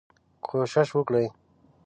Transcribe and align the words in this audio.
کوشش 0.47 0.89
وکړئ 0.97 1.25